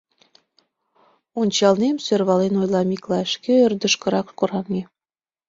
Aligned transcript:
Ончалнем,— 1.39 1.95
сӧрвален 2.05 2.53
ойла 2.61 2.81
Миклай, 2.89 3.25
шке 3.33 3.53
ӧрдыжкырак 3.65 4.27
кораҥе. 4.37 4.81